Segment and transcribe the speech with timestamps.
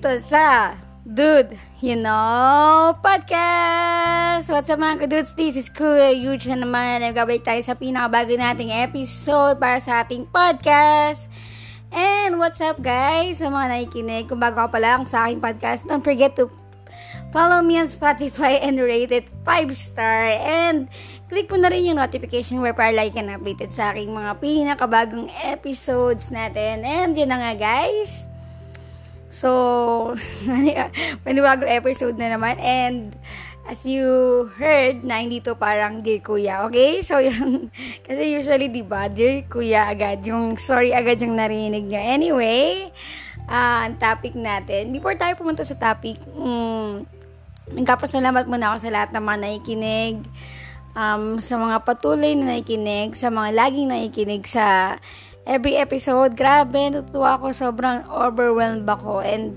[0.00, 0.72] dito sa
[1.04, 4.48] Dude, you know, podcast!
[4.48, 5.36] What's up mga dudes?
[5.36, 7.04] This is Kuya Huge na naman.
[7.04, 11.28] Nagabalik tayo sa pinakabago nating episode para sa ating podcast.
[11.92, 13.44] And what's up guys?
[13.44, 16.48] Sa mga nakikinig, kung bago ka pa lang sa aking podcast, don't forget to
[17.28, 20.32] follow me on Spotify and rate it 5 star.
[20.40, 20.88] And
[21.28, 25.28] click mo na rin yung notification bell para like and updated sa aking mga pinakabagong
[25.44, 26.88] episodes natin.
[26.88, 28.29] And yun na nga guys
[29.30, 30.18] So,
[31.24, 32.58] panibagong episode na naman.
[32.58, 33.14] And,
[33.70, 36.98] as you heard, na hindi to parang Dear Kuya, okay?
[37.06, 37.70] So, yun,
[38.06, 42.02] kasi usually, di ba, Dear Kuya agad, yung sorry agad yung narinig nyo.
[42.02, 42.90] Anyway,
[43.46, 47.06] uh, ang topic natin, before tayo pumunta sa topic, um,
[47.70, 50.16] nagkapasalamat muna ako sa lahat ng mga nakikinig,
[50.98, 54.98] um, sa mga patuloy na nakikinig, sa mga laging nakikinig sa
[55.48, 56.36] every episode.
[56.36, 57.52] Grabe, natutuwa ako.
[57.52, 59.24] Sobrang overwhelmed ako.
[59.24, 59.56] And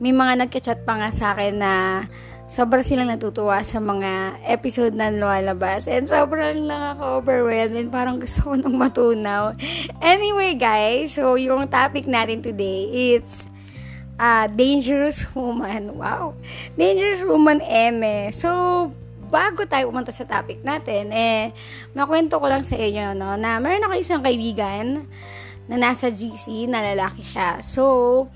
[0.00, 2.04] may mga nagka-chat pa nga sa akin na
[2.50, 5.86] sobrang silang natutuwa sa mga episode na lumalabas.
[5.86, 9.54] And sobrang lang ako overwhelmed and parang gusto ko nang matunaw.
[10.02, 13.46] Anyway, guys, so yung topic natin today is
[14.18, 15.94] uh, Dangerous Woman.
[15.94, 16.34] Wow.
[16.74, 18.34] Dangerous Woman Eme.
[18.34, 18.90] So,
[19.30, 21.54] bago tayo pumunta sa topic natin, eh,
[21.94, 25.06] makwento ko lang sa inyo, no, na meron ako isang kaibigan
[25.70, 27.62] na nasa GC, na lalaki siya.
[27.62, 28.26] So,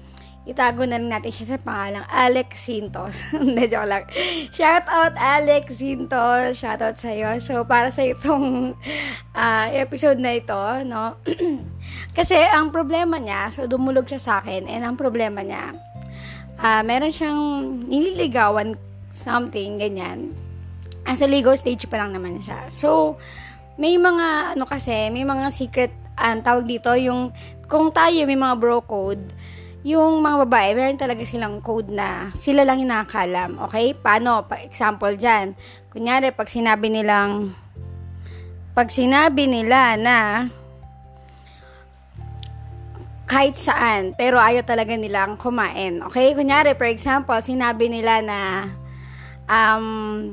[0.46, 3.16] itago na lang natin siya sa pangalang Alex Sintos.
[3.34, 4.06] Hindi, joke lang.
[4.54, 6.54] Shout out, Alex Sintos.
[6.54, 7.34] Shout out sa'yo.
[7.42, 8.78] So, para sa itong
[9.34, 11.18] uh, episode na ito, no?
[12.18, 15.74] Kasi, ang problema niya, so, dumulog siya sa akin, and ang problema niya,
[16.62, 17.42] uh, meron siyang
[17.82, 18.78] nililigawan
[19.10, 20.30] something, ganyan
[21.04, 22.68] as a legal stage pa lang naman siya.
[22.72, 23.20] So,
[23.76, 27.34] may mga, ano kasi, may mga secret, ang tawag dito, yung,
[27.66, 29.34] kung tayo may mga bro code,
[29.84, 33.60] yung mga babae, meron talaga silang code na sila lang yung nakakalam.
[33.68, 33.92] Okay?
[33.92, 34.48] Paano?
[34.48, 35.52] Pa example dyan.
[35.92, 37.52] Kunyari, pag sinabi nilang,
[38.72, 40.18] pag sinabi nila na,
[43.28, 46.00] kahit saan, pero ayaw talaga nilang kumain.
[46.08, 46.32] Okay?
[46.32, 48.40] Kunyari, for example, sinabi nila na,
[49.44, 50.32] um,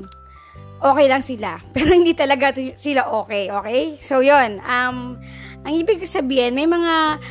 [0.82, 1.62] okay lang sila.
[1.74, 3.82] Pero hindi talaga sila okay, okay?
[4.02, 5.16] So, yon Um,
[5.62, 7.22] ang ibig sabihin, may mga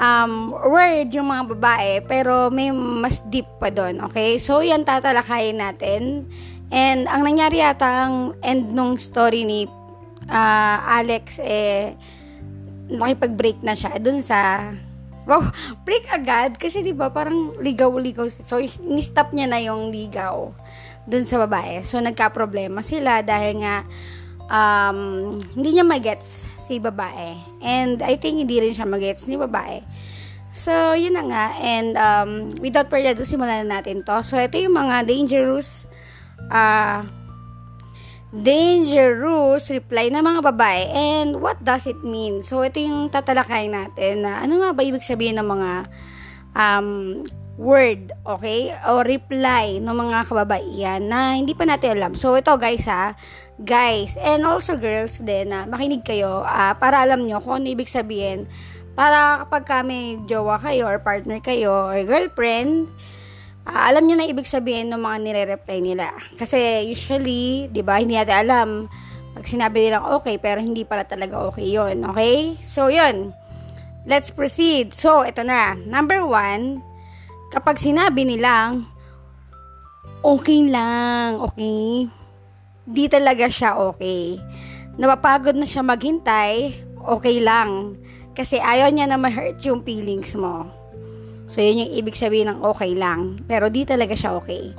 [0.00, 4.40] um, word yung mga babae, pero may mas deep pa doon, okay?
[4.40, 6.24] So, yan tatalakayin natin.
[6.72, 9.68] And, ang nangyari yata, ang end nung story ni
[10.32, 11.92] uh, Alex, eh,
[12.88, 14.72] nakipag-break na siya dun sa
[15.24, 15.40] Wow,
[15.88, 18.28] break agad kasi 'di ba parang ligaw-ligaw.
[18.28, 20.52] So, ni-stop niya na yung ligaw
[21.04, 21.84] dun sa babae.
[21.84, 23.84] So, nagka-problema sila dahil nga
[24.48, 24.98] um,
[25.56, 27.36] hindi niya magets si babae.
[27.60, 29.84] And I think hindi rin siya magets ni babae.
[30.54, 31.46] So, yun na nga.
[31.58, 32.30] And um,
[32.62, 34.22] without further ado, simulan na natin to.
[34.22, 35.84] So, ito yung mga dangerous
[36.48, 37.02] uh,
[38.34, 40.82] dangerous reply ng mga babae.
[40.90, 42.42] And what does it mean?
[42.42, 45.70] So, ito yung tatalakay natin na ano nga ba ibig sabihin ng mga
[46.54, 46.88] um,
[47.54, 48.74] word, okay?
[48.90, 52.12] O reply ng mga kababaihan na hindi pa natin alam.
[52.18, 53.14] So, ito guys ha,
[53.62, 57.90] guys, and also girls din na makinig kayo uh, para alam nyo kung ano ibig
[57.90, 58.50] sabihin.
[58.94, 62.90] Para kapag kami jowa kayo or partner kayo or girlfriend,
[63.66, 66.10] uh, alam nyo na ibig sabihin ng mga nire-reply nila.
[66.34, 68.68] Kasi usually, di ba, hindi natin alam
[69.34, 72.54] pag sinabi nilang okay, pero hindi pala talaga okay yon okay?
[72.62, 73.34] So, yun.
[74.06, 74.94] Let's proceed.
[74.94, 75.74] So, ito na.
[75.74, 76.78] Number one,
[77.54, 78.82] kapag sinabi nilang,
[80.26, 82.10] okay lang, okay,
[82.82, 84.42] di talaga siya okay.
[84.98, 86.74] Napapagod na siya maghintay,
[87.06, 87.94] okay lang.
[88.34, 90.66] Kasi ayaw niya na ma-hurt yung feelings mo.
[91.46, 93.38] So, yun yung ibig sabihin ng okay lang.
[93.46, 94.74] Pero di talaga siya okay.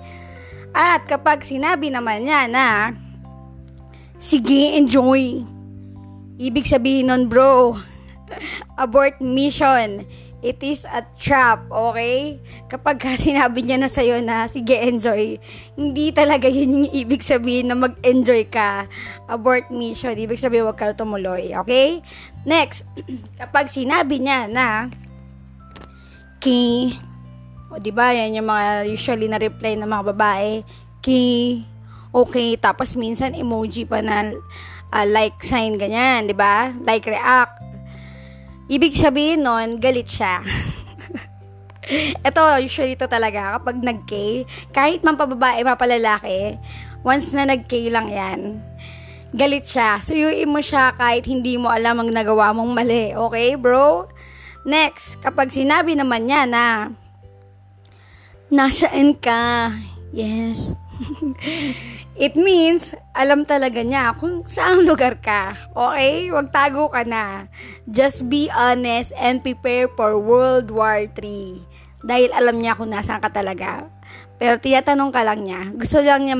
[0.75, 2.91] At kapag sinabi naman niya na,
[4.19, 5.47] sige, enjoy.
[6.35, 7.79] Ibig sabihin nun, bro,
[8.75, 10.03] abort mission
[10.45, 12.37] it is a trap, okay?
[12.69, 15.41] Kapag sinabi niya na sa'yo na, sige, enjoy,
[15.73, 18.85] hindi talaga yun yung ibig sabihin na mag-enjoy ka.
[19.25, 22.05] Abort mission, ibig sabihin wag ka tumuloy, okay?
[22.45, 22.85] Next,
[23.41, 24.93] kapag sinabi niya na,
[26.37, 26.93] ki,
[27.73, 30.61] o di ba yan yung mga usually na reply ng mga babae,
[31.01, 31.25] ki,
[32.13, 34.29] okay, tapos minsan emoji pa na
[34.93, 36.69] uh, like sign, ganyan, di ba?
[36.85, 37.74] Like react,
[38.65, 40.41] Ibig sabihin nun, galit siya.
[42.29, 46.57] ito, usually ito talaga, kapag nag-K, kahit man pababae, mapalalaki,
[47.05, 48.57] once na nag-K lang yan,
[49.37, 50.01] galit siya.
[50.01, 53.13] Suyuin mo siya kahit hindi mo alam ang nagawa mong mali.
[53.13, 54.09] Okay, bro?
[54.65, 56.89] Next, kapag sinabi naman niya na,
[58.49, 59.69] nasaan ka?
[60.09, 60.73] Yes.
[62.15, 65.51] It means, alam talaga niya kung saan lugar ka.
[65.75, 66.31] Okay?
[66.31, 67.51] Huwag tago ka na.
[67.91, 71.59] Just be honest and prepare for World War III.
[72.05, 73.91] Dahil alam niya kung nasaan ka talaga.
[74.35, 75.71] Pero tiyatanong ka lang niya.
[75.75, 76.35] Gusto lang niya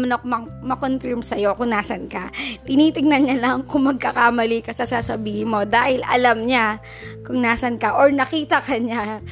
[0.63, 2.27] makonfirm sa'yo kung nasan ka.
[2.67, 5.63] Tinitignan niya lang kung magkakamali ka sa sasabihin mo.
[5.63, 6.79] Dahil alam niya
[7.23, 9.23] kung nasan ka or nakita ka niya.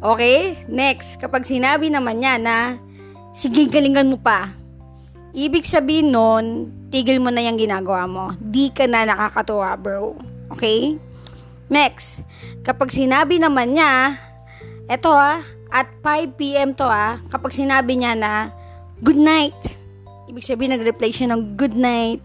[0.00, 0.56] Okay?
[0.72, 2.80] Next, kapag sinabi naman niya na,
[3.38, 4.58] sige galingan mo pa
[5.38, 8.32] Ibig sabihin nun, tigil mo na yung ginagawa mo.
[8.40, 10.16] Di ka na nakakatuwa, bro.
[10.56, 10.96] Okay?
[11.68, 12.24] Next,
[12.64, 14.16] kapag sinabi naman niya,
[14.88, 18.48] eto ah, at 5pm to ah, kapag sinabi niya na,
[19.04, 19.54] good night.
[20.32, 22.24] Ibig sabihin, nag-reply siya ng good night.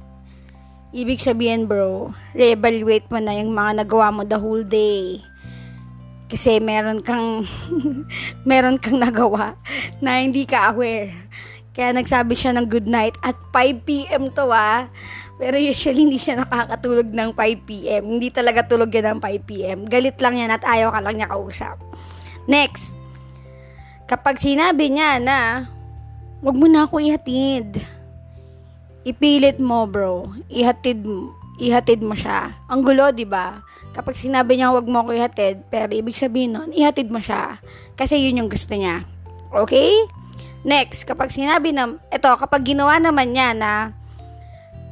[0.96, 5.20] Ibig sabihin, bro, re-evaluate mo na yung mga nagawa mo the whole day.
[6.34, 7.46] Kasi meron kang,
[8.50, 9.54] meron kang nagawa
[10.02, 11.14] na hindi ka aware
[11.74, 14.86] kaya nagsabi siya ng good night at 5pm to ah.
[15.42, 18.04] Pero usually hindi siya nakakatulog ng 5pm.
[18.06, 19.78] Hindi talaga tulog yan ng 5pm.
[19.90, 21.82] Galit lang yan at ayaw ka lang niya kausap.
[22.46, 22.94] Next.
[24.06, 25.66] Kapag sinabi niya na,
[26.46, 27.82] wag mo na ako ihatid.
[29.02, 30.30] Ipilit mo, bro.
[30.54, 31.34] Ihatid mo.
[31.64, 32.52] Ihatid mo siya.
[32.68, 33.64] Ang gulo, di ba?
[33.96, 37.56] Kapag sinabi niya wag mo ako ihatid, pero ibig sabihin nun, ihatid mo siya.
[37.96, 39.08] Kasi yun yung gusto niya.
[39.56, 39.96] Okay?
[40.68, 43.96] Next, kapag sinabi na, ito, kapag ginawa naman niya na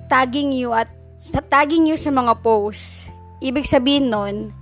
[0.08, 0.88] tagging you at
[1.20, 3.12] sa tagging you sa mga posts,
[3.44, 4.56] ibig sabihin nun,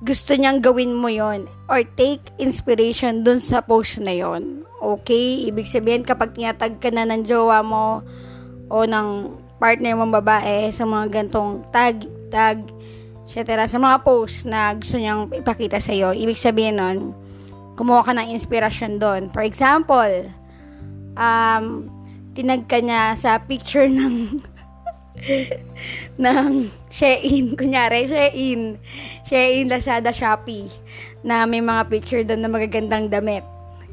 [0.00, 4.64] gusto niyang gawin mo yon or take inspiration dun sa post na yon.
[4.80, 5.44] Okay?
[5.52, 8.00] Ibig sabihin, kapag tinatag ka na ng jowa mo
[8.72, 12.02] o ng partner mong babae sa mga gantong tag,
[12.34, 12.66] tag,
[13.22, 13.70] etc.
[13.70, 17.14] sa mga post na gusto niyang ipakita sa iyo, ibig sabihin nun,
[17.78, 19.30] kumuha ka ng inspiration doon.
[19.30, 20.26] For example,
[21.14, 21.86] um,
[22.34, 24.42] tinag ka niya sa picture ng
[26.18, 26.50] ng
[26.90, 28.74] Shein, kunyari, Shein,
[29.22, 30.66] Shein, Lazada, Shopee,
[31.22, 33.46] na may mga picture doon na magagandang damit.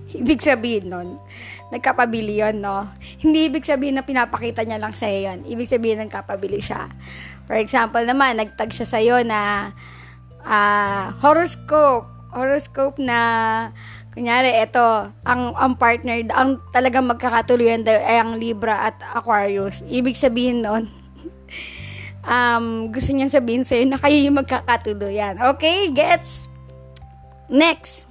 [0.10, 1.22] Ibig sabihin nun,
[1.70, 2.90] nagkapabili yun, no?
[3.22, 5.40] Hindi ibig sabihin na pinapakita niya lang sa'yo yun.
[5.46, 6.90] Ibig sabihin nagkapabili siya.
[7.46, 9.72] For example naman, nagtag siya sa'yo na
[10.46, 13.20] uh, horoscope, horoscope na
[14.10, 14.84] Kunyari, ito,
[15.24, 19.86] ang, ang partner, ang talagang magkakatuluyan ay ang Libra at Aquarius.
[19.86, 20.90] Ibig sabihin nun,
[22.36, 25.38] um, gusto niyang sabihin sa'yo na kayo yung magkakatuluyan.
[25.54, 26.50] Okay, gets?
[27.48, 28.09] Next.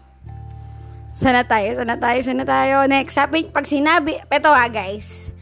[1.18, 2.86] Sana tayo, sana tayo, sana tayo.
[2.86, 5.34] Next, sabi, pag sinabi, ito ha guys,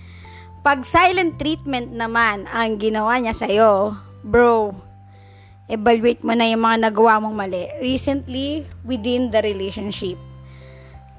[0.64, 3.92] pag silent treatment naman ang ginawa niya sa'yo,
[4.24, 4.72] bro,
[5.68, 10.16] evaluate mo na yung mga nagawa mong mali recently within the relationship.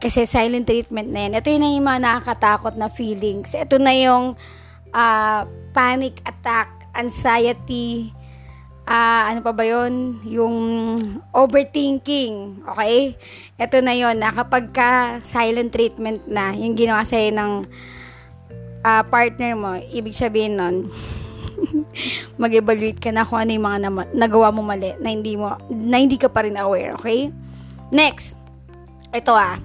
[0.01, 1.37] Kasi silent treatment na yan.
[1.37, 3.53] Ito yun na yung mga nakakatakot na feelings.
[3.53, 4.33] Ito na yung
[4.89, 8.09] uh, panic attack, anxiety,
[8.87, 10.23] uh, ano pa ba yun?
[10.23, 10.55] Yung
[11.35, 12.63] overthinking.
[12.63, 13.19] Okay?
[13.59, 17.51] Ito na yun na kapag ka silent treatment na, yung ginawa sa'yo ng
[18.87, 20.87] uh, partner mo, ibig sabihin nun,
[22.41, 25.99] mag-evaluate ka na kung ano yung mga na- nagawa mo mali na hindi mo na
[25.99, 27.29] hindi ka pa rin aware, okay?
[27.91, 28.39] Next.
[29.11, 29.59] Ito ah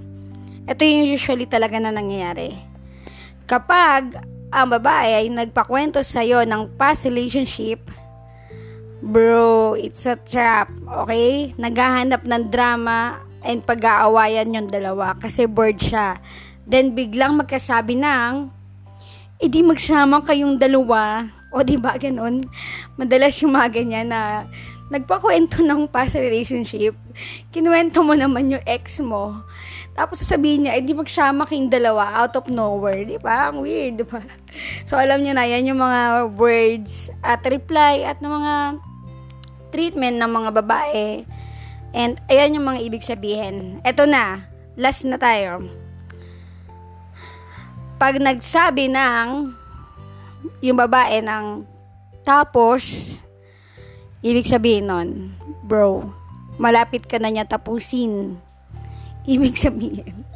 [0.63, 2.55] ito yung usually talaga na nangyayari.
[3.43, 4.15] Kapag
[4.53, 7.83] ang babae ay nagpakwento sa iyo ng past relationship,
[9.03, 10.71] bro, it's a trap,
[11.03, 11.51] okay?
[11.59, 16.15] Naghahanap ng drama and pag-aawayan yung dalawa kasi bored siya.
[16.63, 18.47] Then biglang magkasabi ng,
[19.43, 21.27] edi eh, magsama kayong dalawa.
[21.51, 22.47] O di ba ganun?
[22.95, 24.47] Madalas yung mga ganyan na
[24.87, 26.95] nagpakwento ng past relationship,
[27.51, 29.43] kinuwento mo naman yung ex mo.
[29.93, 33.05] Tapos sasabihin niya, eh di magsama kayong dalawa out of nowhere.
[33.05, 33.51] Di ba?
[33.51, 34.23] Ang weird, di ba?
[34.89, 38.53] So alam niyo na, yan yung mga words at reply at ng mga
[39.73, 41.25] treatment ng mga babae.
[41.97, 43.81] And ayan yung mga ibig sabihin.
[43.81, 44.45] Eto na,
[44.77, 45.65] last na tayo.
[47.97, 49.49] Pag nagsabi ng
[50.61, 51.65] yung babae ng
[52.21, 53.17] tapos,
[54.23, 55.09] ibig sabihin nun,
[55.65, 56.05] bro,
[56.55, 58.37] malapit ka na niya tapusin
[59.23, 60.27] Ibig sabihin,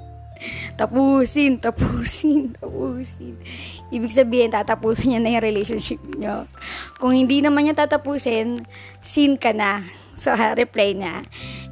[0.78, 3.36] tapusin, tapusin, tapusin.
[3.90, 6.46] Ibig sabihin, tatapusin niya na yung relationship niyo.
[7.02, 8.64] Kung hindi naman niya tatapusin,
[9.02, 9.84] sin ka na
[10.24, 11.26] sa reply niya.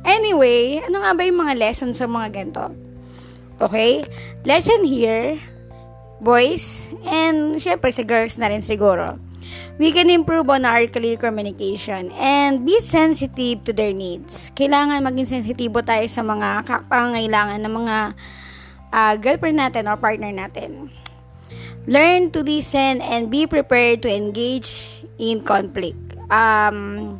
[0.06, 2.66] Anyway, ano nga ba yung mga lessons sa mga ganito?
[3.62, 4.04] Okay?
[4.44, 5.40] Lesson here,
[6.20, 9.16] boys, and syempre sa girls na rin siguro
[9.78, 14.52] we can improve on our clear communication and be sensitive to their needs.
[14.56, 17.98] Kailangan maging sensitibo tayo sa mga pangangailangan ng mga
[18.92, 20.90] uh, girlfriend natin or partner natin.
[21.86, 26.18] Learn to listen and be prepared to engage in conflict.
[26.34, 27.18] Um,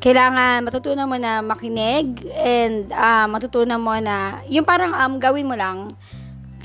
[0.00, 5.56] kailangan matutunan mo na makinig and uh, matutunan mo na yung parang um, gawin mo
[5.56, 5.92] lang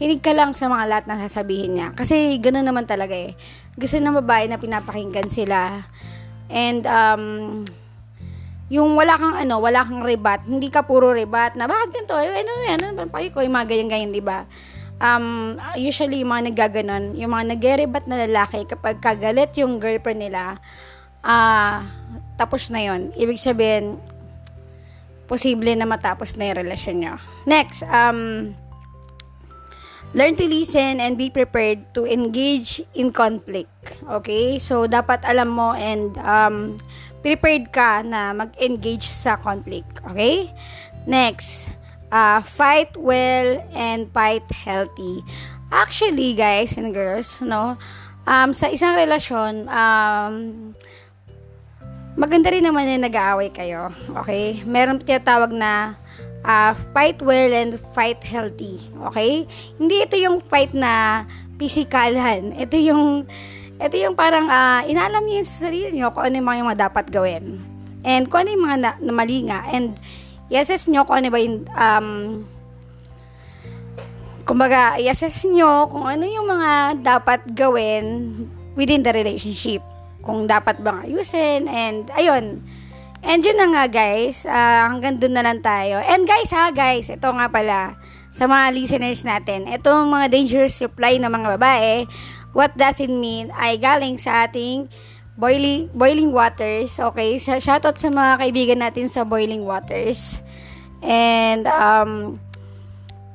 [0.01, 1.87] kinig ka lang sa mga lahat na sasabihin niya.
[1.93, 3.37] Kasi ganoon naman talaga eh.
[3.77, 5.85] Gusto ng babae na pinapakinggan sila.
[6.49, 7.53] And, um,
[8.71, 12.39] yung wala kang ano, wala kang rebat, hindi ka puro rebat na bakit ganito, eh,
[12.39, 14.47] ano yan, ano pa ko, yung mga ganyan-ganyan, di ba?
[15.03, 20.55] Um, usually, yung mga naggaganon, yung mga nagre-rebat na lalaki, kapag kagalit yung girlfriend nila,
[21.19, 21.77] ah, uh,
[22.39, 23.99] tapos na yon Ibig sabihin,
[25.27, 27.13] posible na matapos na yung relasyon nyo.
[27.43, 28.55] Next, um,
[30.15, 33.71] learn to listen and be prepared to engage in conflict.
[34.07, 34.59] Okay?
[34.59, 36.79] So, dapat alam mo and um,
[37.21, 40.01] prepared ka na mag-engage sa conflict.
[40.09, 40.49] Okay?
[41.05, 41.69] Next,
[42.11, 45.23] uh, fight well and fight healthy.
[45.71, 47.79] Actually, guys and girls, no,
[48.27, 50.35] um, sa isang relasyon, um,
[52.19, 53.89] maganda rin naman na nag-aaway kayo.
[54.21, 54.61] Okay?
[54.67, 55.95] Meron tinatawag na
[56.43, 58.77] uh, fight well and fight healthy.
[59.11, 59.47] Okay?
[59.79, 61.23] Hindi ito yung fight na
[61.55, 62.57] pisikalan.
[62.57, 63.25] Ito yung
[63.81, 67.05] ito yung parang uh, inaalam niyo sa sarili niyo kung ano yung mga, yung dapat
[67.09, 67.45] gawin.
[68.05, 69.65] And kung ano yung mga na, na mali nga.
[69.73, 69.97] And
[70.53, 72.09] i-assess nyo kung ano ba yung um,
[74.45, 78.31] kumbaga, i-assess nyo kung ano yung mga dapat gawin
[78.77, 79.81] within the relationship.
[80.21, 81.65] Kung dapat bang ayusin.
[81.65, 82.61] And ayun,
[83.21, 86.01] And yun na nga guys, uh, hanggang dun na lang tayo.
[86.01, 87.93] And guys ha guys, ito nga pala,
[88.33, 92.07] sa mga listeners natin, itong mga dangerous reply ng mga babae,
[92.51, 94.91] what does it mean ay galing sa ating
[95.41, 96.93] boiling, boiling waters.
[96.93, 100.43] Okay, shoutout sa mga kaibigan natin sa boiling waters.
[101.01, 102.37] And, um,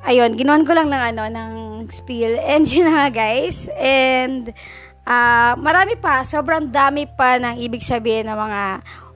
[0.06, 1.52] ayun, ginawan ko lang ng ano, ng
[1.90, 2.38] spiel.
[2.52, 3.66] And yun nga guys.
[3.74, 4.54] And,
[5.02, 8.62] uh, marami pa, sobrang dami pa ng ibig sabihin ng mga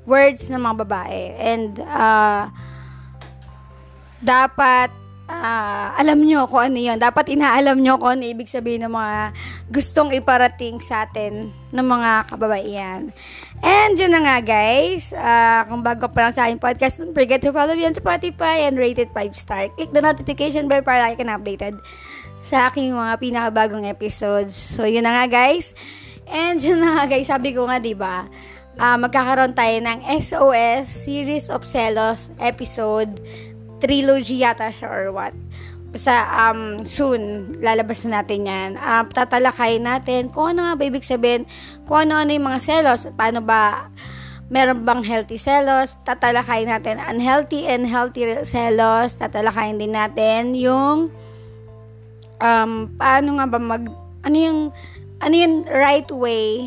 [0.08, 1.22] words ng mga babae.
[1.38, 2.50] And, uh,
[4.18, 4.90] dapat,
[5.30, 6.98] uh, alam nyo kung ano yun.
[6.98, 9.30] Dapat inaalam nyo kung ano ibig sabihin ng mga
[9.70, 13.14] gustong iparating sa atin ng mga kababaihan.
[13.62, 17.38] And yun na nga guys, uh, kung bago pa lang sa aking podcast, don't forget
[17.46, 19.70] to follow me on Spotify and rate it 5 star.
[19.78, 21.78] Click the notification bell para like and updated
[22.42, 24.58] sa aking mga pinakabagong episodes.
[24.58, 25.70] So yun na nga guys.
[26.26, 28.26] And yun na nga guys, sabi ko nga 'di ba,
[28.80, 33.20] uh, magkakaroon tayo ng SOS, Series of Celos episode,
[33.80, 35.34] trilogy yata siya or what.
[35.96, 38.70] Sa um, soon, lalabas na natin yan.
[38.78, 41.48] Uh, tatalakay natin kung ano nga ba ibig sabihin,
[41.90, 43.90] kung ano-ano yung mga selos, paano ba
[44.50, 51.06] meron bang healthy selos, tatalakay natin unhealthy and healthy selos, tatalakay din natin yung
[52.42, 53.86] um, paano nga ba mag,
[54.26, 54.58] ano yung,
[55.22, 56.66] ano yung right way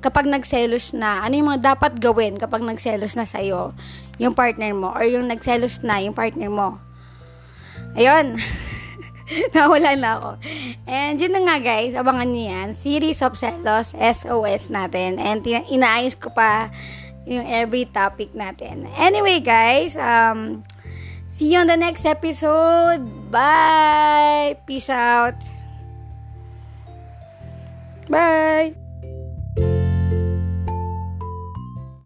[0.00, 3.76] kapag nagselos na, ano yung mga dapat gawin kapag nagselos na sa'yo
[4.20, 6.76] yung partner mo or yung nagselos na yung partner mo.
[7.96, 8.36] Ayun.
[9.54, 10.30] Nawala na ako.
[10.90, 12.68] And yun na nga guys, abangan niyo yan.
[12.74, 15.22] Series of Celos, SOS natin.
[15.22, 16.68] And inaayos ko pa
[17.24, 18.90] yung every topic natin.
[18.98, 20.66] Anyway guys, um,
[21.30, 23.06] see you on the next episode.
[23.30, 24.58] Bye!
[24.66, 25.38] Peace out!
[28.10, 28.89] Bye!